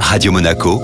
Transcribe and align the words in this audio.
Radio 0.00 0.32
Monaco, 0.32 0.80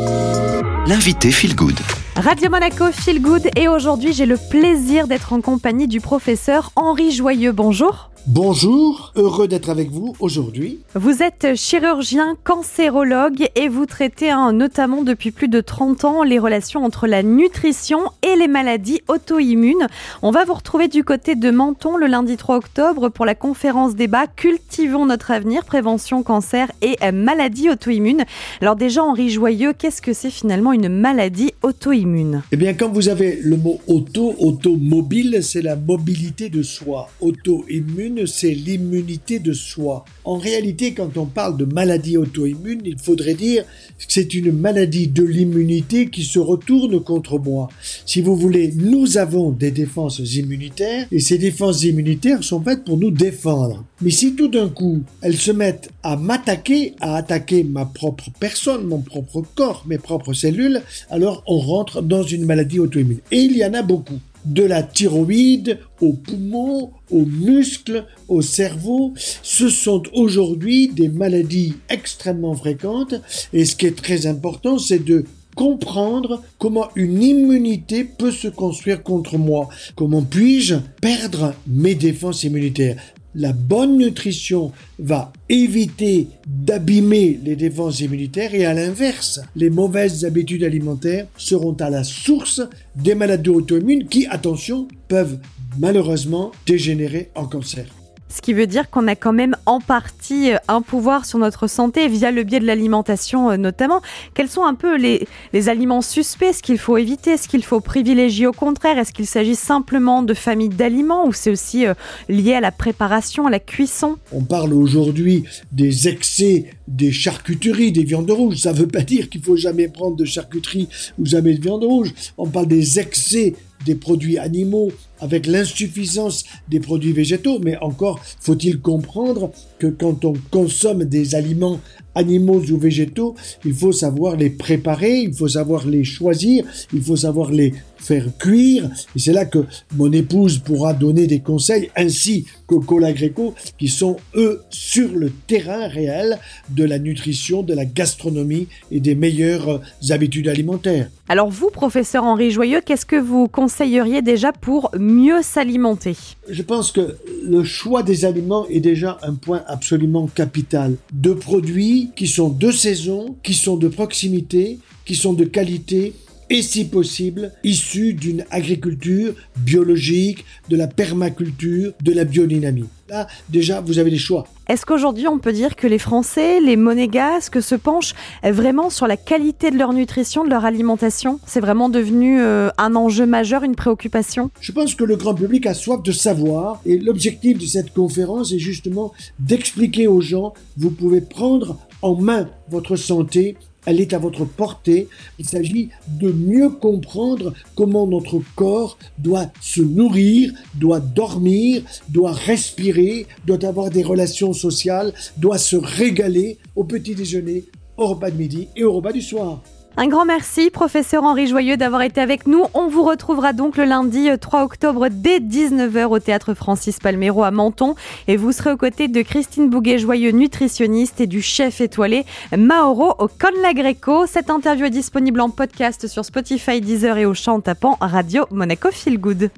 l'invité 0.86 1.30
Feel 1.30 1.56
Good. 1.56 1.78
Radio 2.16 2.50
Monaco 2.50 2.92
Feel 2.92 3.20
Good 3.20 3.48
et 3.56 3.68
aujourd'hui 3.68 4.12
j'ai 4.12 4.26
le 4.26 4.36
plaisir 4.36 5.06
d'être 5.06 5.32
en 5.32 5.40
compagnie 5.40 5.88
du 5.88 6.00
professeur 6.00 6.70
Henri 6.76 7.10
Joyeux. 7.10 7.52
Bonjour. 7.52 8.11
Bonjour, 8.28 9.12
heureux 9.16 9.48
d'être 9.48 9.68
avec 9.68 9.90
vous 9.90 10.14
aujourd'hui. 10.20 10.78
Vous 10.94 11.24
êtes 11.24 11.56
chirurgien 11.56 12.36
cancérologue 12.44 13.48
et 13.56 13.68
vous 13.68 13.84
traitez 13.84 14.30
hein, 14.30 14.52
notamment 14.52 15.02
depuis 15.02 15.32
plus 15.32 15.48
de 15.48 15.60
30 15.60 16.04
ans 16.04 16.22
les 16.22 16.38
relations 16.38 16.84
entre 16.84 17.08
la 17.08 17.24
nutrition 17.24 17.98
et 18.22 18.36
les 18.36 18.46
maladies 18.46 19.00
auto-immunes. 19.08 19.88
On 20.22 20.30
va 20.30 20.44
vous 20.44 20.54
retrouver 20.54 20.86
du 20.86 21.02
côté 21.02 21.34
de 21.34 21.50
Menton 21.50 21.96
le 21.96 22.06
lundi 22.06 22.36
3 22.36 22.58
octobre 22.58 23.08
pour 23.08 23.26
la 23.26 23.34
conférence 23.34 23.96
débat 23.96 24.28
Cultivons 24.28 25.04
notre 25.04 25.32
avenir, 25.32 25.64
prévention 25.64 26.22
cancer 26.22 26.70
et 26.80 26.96
maladies 27.10 27.70
auto-immunes. 27.70 28.22
Alors 28.60 28.76
déjà 28.76 29.02
Henri 29.02 29.30
Joyeux, 29.30 29.72
qu'est-ce 29.72 30.00
que 30.00 30.12
c'est 30.12 30.30
finalement 30.30 30.72
une 30.72 30.88
maladie 30.88 31.54
auto-immune? 31.62 32.42
Eh 32.52 32.56
bien 32.56 32.74
quand 32.74 32.88
vous 32.88 33.08
avez 33.08 33.40
le 33.42 33.56
mot 33.56 33.80
auto, 33.88 34.36
automobile, 34.38 35.40
c'est 35.42 35.62
la 35.62 35.74
mobilité 35.74 36.50
de 36.50 36.62
soi. 36.62 37.08
Auto-immune 37.20 38.11
c'est 38.26 38.50
l'immunité 38.50 39.38
de 39.38 39.52
soi. 39.52 40.04
En 40.24 40.36
réalité, 40.36 40.94
quand 40.94 41.16
on 41.16 41.26
parle 41.26 41.56
de 41.56 41.64
maladie 41.64 42.16
auto-immune, 42.16 42.82
il 42.84 42.98
faudrait 42.98 43.34
dire 43.34 43.64
que 43.64 44.04
c'est 44.08 44.34
une 44.34 44.52
maladie 44.52 45.08
de 45.08 45.24
l'immunité 45.24 46.08
qui 46.08 46.22
se 46.22 46.38
retourne 46.38 47.02
contre 47.02 47.38
moi. 47.38 47.68
Si 48.06 48.20
vous 48.20 48.36
voulez, 48.36 48.72
nous 48.76 49.18
avons 49.18 49.50
des 49.50 49.70
défenses 49.70 50.18
immunitaires 50.18 51.06
et 51.10 51.20
ces 51.20 51.38
défenses 51.38 51.84
immunitaires 51.84 52.44
sont 52.44 52.62
faites 52.62 52.84
pour 52.84 52.98
nous 52.98 53.10
défendre. 53.10 53.84
Mais 54.00 54.10
si 54.10 54.34
tout 54.34 54.48
d'un 54.48 54.68
coup, 54.68 55.02
elles 55.20 55.36
se 55.36 55.52
mettent 55.52 55.90
à 56.02 56.16
m'attaquer, 56.16 56.94
à 57.00 57.16
attaquer 57.16 57.64
ma 57.64 57.84
propre 57.84 58.30
personne, 58.38 58.86
mon 58.86 59.00
propre 59.00 59.42
corps, 59.54 59.84
mes 59.86 59.98
propres 59.98 60.32
cellules, 60.32 60.82
alors 61.10 61.42
on 61.46 61.58
rentre 61.58 62.02
dans 62.02 62.22
une 62.22 62.44
maladie 62.44 62.78
auto-immune. 62.78 63.20
Et 63.30 63.40
il 63.40 63.56
y 63.56 63.64
en 63.64 63.74
a 63.74 63.82
beaucoup 63.82 64.18
de 64.44 64.62
la 64.62 64.82
thyroïde 64.82 65.78
aux 66.00 66.12
poumons, 66.12 66.90
aux 67.10 67.24
muscles, 67.24 68.06
au 68.28 68.42
cerveau. 68.42 69.12
Ce 69.42 69.68
sont 69.68 70.02
aujourd'hui 70.14 70.88
des 70.88 71.08
maladies 71.08 71.74
extrêmement 71.88 72.54
fréquentes 72.54 73.14
et 73.52 73.64
ce 73.64 73.76
qui 73.76 73.86
est 73.86 73.96
très 73.96 74.26
important, 74.26 74.78
c'est 74.78 75.04
de 75.04 75.24
comprendre 75.54 76.42
comment 76.58 76.88
une 76.96 77.22
immunité 77.22 78.04
peut 78.04 78.30
se 78.30 78.48
construire 78.48 79.02
contre 79.02 79.36
moi. 79.38 79.68
Comment 79.96 80.22
puis-je 80.22 80.76
perdre 81.00 81.54
mes 81.66 81.94
défenses 81.94 82.44
immunitaires? 82.44 82.96
La 83.34 83.52
bonne 83.52 83.96
nutrition 83.96 84.72
va 84.98 85.32
éviter 85.48 86.28
d'abîmer 86.46 87.40
les 87.44 87.56
défenses 87.56 88.00
immunitaires 88.00 88.54
et 88.54 88.64
à 88.64 88.74
l'inverse, 88.74 89.40
les 89.56 89.70
mauvaises 89.70 90.24
habitudes 90.24 90.64
alimentaires 90.64 91.26
seront 91.36 91.74
à 91.74 91.90
la 91.90 92.04
source 92.04 92.60
des 92.96 93.14
maladies 93.14 93.50
auto-immunes 93.50 94.08
qui, 94.08 94.26
attention, 94.26 94.88
peuvent 95.08 95.38
malheureusement 95.78 96.52
dégénérer 96.66 97.30
en 97.34 97.46
cancer. 97.46 98.01
Ce 98.32 98.40
qui 98.40 98.54
veut 98.54 98.66
dire 98.66 98.88
qu'on 98.88 99.08
a 99.08 99.14
quand 99.14 99.34
même 99.34 99.56
en 99.66 99.78
partie 99.78 100.52
euh, 100.52 100.56
un 100.66 100.80
pouvoir 100.80 101.26
sur 101.26 101.38
notre 101.38 101.66
santé 101.66 102.08
via 102.08 102.30
le 102.30 102.44
biais 102.44 102.60
de 102.60 102.66
l'alimentation 102.66 103.50
euh, 103.50 103.56
notamment. 103.58 104.00
Quels 104.34 104.48
sont 104.48 104.64
un 104.64 104.74
peu 104.74 104.96
les, 104.96 105.28
les 105.52 105.68
aliments 105.68 106.00
suspects, 106.00 106.54
ce 106.54 106.62
qu'il 106.62 106.78
faut 106.78 106.96
éviter, 106.96 107.36
ce 107.36 107.46
qu'il 107.46 107.62
faut 107.62 107.80
privilégier 107.80 108.46
au 108.46 108.52
contraire? 108.52 108.98
Est-ce 108.98 109.12
qu'il 109.12 109.26
s'agit 109.26 109.54
simplement 109.54 110.22
de 110.22 110.32
familles 110.32 110.70
d'aliments 110.70 111.26
ou 111.26 111.34
c'est 111.34 111.50
aussi 111.50 111.86
euh, 111.86 111.92
lié 112.30 112.54
à 112.54 112.60
la 112.60 112.72
préparation, 112.72 113.46
à 113.46 113.50
la 113.50 113.60
cuisson? 113.60 114.16
On 114.32 114.42
parle 114.42 114.72
aujourd'hui 114.72 115.44
des 115.70 116.08
excès 116.08 116.70
des 116.88 117.12
charcuteries, 117.12 117.92
des 117.92 118.04
viandes 118.04 118.30
rouges. 118.30 118.56
Ça 118.56 118.72
ne 118.72 118.78
veut 118.78 118.88
pas 118.88 119.02
dire 119.02 119.28
qu'il 119.28 119.42
faut 119.42 119.56
jamais 119.56 119.88
prendre 119.88 120.16
de 120.16 120.24
charcuterie 120.24 120.88
ou 121.18 121.26
jamais 121.26 121.54
de 121.54 121.60
viande 121.60 121.84
rouge. 121.84 122.14
On 122.38 122.48
parle 122.48 122.68
des 122.68 122.98
excès 122.98 123.54
des 123.84 123.94
produits 123.94 124.38
animaux 124.38 124.92
avec 125.22 125.46
l'insuffisance 125.46 126.44
des 126.68 126.80
produits 126.80 127.12
végétaux, 127.12 127.58
mais 127.62 127.78
encore 127.78 128.20
faut-il 128.40 128.80
comprendre 128.80 129.50
que 129.78 129.86
quand 129.86 130.24
on 130.26 130.34
consomme 130.50 131.04
des 131.04 131.34
aliments 131.34 131.80
animaux 132.14 132.60
ou 132.70 132.76
végétaux, 132.76 133.34
il 133.64 133.72
faut 133.72 133.92
savoir 133.92 134.36
les 134.36 134.50
préparer, 134.50 135.20
il 135.20 135.32
faut 135.32 135.48
savoir 135.48 135.86
les 135.86 136.04
choisir, 136.04 136.64
il 136.92 137.00
faut 137.00 137.16
savoir 137.16 137.50
les 137.50 137.72
faire 137.96 138.26
cuire. 138.38 138.90
Et 139.16 139.18
c'est 139.18 139.32
là 139.32 139.44
que 139.44 139.64
mon 139.96 140.12
épouse 140.12 140.58
pourra 140.58 140.92
donner 140.92 141.26
des 141.26 141.40
conseils, 141.40 141.90
ainsi 141.96 142.44
que 142.68 142.74
Cola 142.74 143.12
Greco, 143.12 143.54
qui 143.78 143.88
sont 143.88 144.16
eux 144.34 144.60
sur 144.70 145.14
le 145.14 145.30
terrain 145.30 145.86
réel 145.88 146.38
de 146.70 146.84
la 146.84 146.98
nutrition, 146.98 147.62
de 147.62 147.74
la 147.74 147.84
gastronomie 147.84 148.66
et 148.90 149.00
des 149.00 149.14
meilleures 149.14 149.80
habitudes 150.10 150.48
alimentaires. 150.48 151.08
Alors 151.28 151.48
vous, 151.48 151.70
professeur 151.70 152.24
Henri 152.24 152.50
Joyeux, 152.50 152.80
qu'est-ce 152.84 153.06
que 153.06 153.16
vous 153.16 153.48
conseilleriez 153.48 154.20
déjà 154.20 154.52
pour 154.52 154.90
mieux 155.12 155.42
s'alimenter 155.42 156.16
Je 156.48 156.62
pense 156.62 156.90
que 156.92 157.16
le 157.44 157.64
choix 157.64 158.02
des 158.02 158.24
aliments 158.24 158.66
est 158.68 158.80
déjà 158.80 159.18
un 159.22 159.34
point 159.34 159.62
absolument 159.66 160.26
capital. 160.26 160.96
De 161.12 161.32
produits 161.32 162.10
qui 162.16 162.26
sont 162.26 162.48
de 162.48 162.70
saison, 162.70 163.36
qui 163.42 163.54
sont 163.54 163.76
de 163.76 163.88
proximité, 163.88 164.78
qui 165.04 165.14
sont 165.14 165.32
de 165.32 165.44
qualité 165.44 166.14
et 166.50 166.62
si 166.62 166.84
possible 166.84 167.52
issus 167.64 168.14
d'une 168.14 168.44
agriculture 168.50 169.34
biologique, 169.56 170.44
de 170.68 170.76
la 170.76 170.86
permaculture, 170.86 171.92
de 172.02 172.12
la 172.12 172.24
biodynamie. 172.24 172.88
Là, 173.12 173.26
déjà, 173.50 173.82
vous 173.82 173.98
avez 173.98 174.08
les 174.08 174.16
choix. 174.16 174.46
Est-ce 174.70 174.86
qu'aujourd'hui, 174.86 175.28
on 175.28 175.38
peut 175.38 175.52
dire 175.52 175.76
que 175.76 175.86
les 175.86 175.98
Français, 175.98 176.60
les 176.60 176.76
monégasques, 176.76 177.60
se 177.60 177.74
penchent 177.74 178.14
vraiment 178.42 178.88
sur 178.88 179.06
la 179.06 179.18
qualité 179.18 179.70
de 179.70 179.76
leur 179.76 179.92
nutrition, 179.92 180.44
de 180.44 180.48
leur 180.48 180.64
alimentation? 180.64 181.38
C'est 181.46 181.60
vraiment 181.60 181.90
devenu 181.90 182.40
euh, 182.40 182.70
un 182.78 182.96
enjeu 182.96 183.26
majeur, 183.26 183.64
une 183.64 183.74
préoccupation? 183.74 184.50
Je 184.62 184.72
pense 184.72 184.94
que 184.94 185.04
le 185.04 185.16
grand 185.16 185.34
public 185.34 185.66
a 185.66 185.74
soif 185.74 186.02
de 186.02 186.10
savoir 186.10 186.80
et 186.86 186.96
l'objectif 186.96 187.58
de 187.58 187.66
cette 187.66 187.92
conférence 187.92 188.50
est 188.52 188.58
justement 188.58 189.12
d'expliquer 189.38 190.06
aux 190.06 190.22
gens, 190.22 190.54
vous 190.78 190.90
pouvez 190.90 191.20
prendre 191.20 191.76
en 192.00 192.14
main 192.14 192.48
votre 192.70 192.96
santé 192.96 193.58
elle 193.86 194.00
est 194.00 194.12
à 194.12 194.18
votre 194.18 194.44
portée. 194.44 195.08
Il 195.38 195.48
s'agit 195.48 195.90
de 196.08 196.30
mieux 196.30 196.70
comprendre 196.70 197.52
comment 197.74 198.06
notre 198.06 198.40
corps 198.54 198.98
doit 199.18 199.50
se 199.60 199.82
nourrir, 199.82 200.52
doit 200.74 201.00
dormir, 201.00 201.82
doit 202.08 202.32
respirer, 202.32 203.26
doit 203.46 203.64
avoir 203.64 203.90
des 203.90 204.02
relations 204.02 204.52
sociales, 204.52 205.12
doit 205.36 205.58
se 205.58 205.76
régaler 205.76 206.58
au 206.76 206.84
petit 206.84 207.14
déjeuner, 207.14 207.64
au 207.96 208.06
repas 208.08 208.30
de 208.30 208.36
midi 208.36 208.68
et 208.76 208.84
au 208.84 208.92
repas 208.92 209.12
du 209.12 209.22
soir. 209.22 209.62
Un 209.98 210.08
grand 210.08 210.24
merci, 210.24 210.70
professeur 210.70 211.22
Henri 211.22 211.46
Joyeux, 211.46 211.76
d'avoir 211.76 212.00
été 212.00 212.22
avec 212.22 212.46
nous. 212.46 212.64
On 212.72 212.88
vous 212.88 213.02
retrouvera 213.02 213.52
donc 213.52 213.76
le 213.76 213.84
lundi 213.84 214.26
3 214.40 214.60
euh, 214.60 214.64
octobre 214.64 215.08
dès 215.10 215.38
19h 215.38 216.06
au 216.06 216.18
théâtre 216.18 216.54
Francis 216.54 216.98
Palmero 216.98 217.42
à 217.42 217.50
Menton. 217.50 217.94
Et 218.26 218.38
vous 218.38 218.52
serez 218.52 218.72
aux 218.72 218.78
côtés 218.78 219.08
de 219.08 219.20
Christine 219.20 219.68
Bouguet-Joyeux, 219.68 220.30
nutritionniste, 220.30 221.20
et 221.20 221.26
du 221.26 221.42
chef 221.42 221.82
étoilé 221.82 222.24
Mauro 222.56 223.14
au 223.18 223.28
Conla 223.28 223.74
Greco. 223.74 224.26
Cette 224.26 224.48
interview 224.48 224.86
est 224.86 224.90
disponible 224.90 225.42
en 225.42 225.50
podcast 225.50 226.06
sur 226.06 226.24
Spotify, 226.24 226.80
Deezer 226.80 227.18
et 227.18 227.26
au 227.26 227.34
chant 227.34 227.60
tapant 227.60 227.98
Radio 228.00 228.46
Monaco 228.50 228.88
Feel 228.90 229.18
Good. 229.18 229.50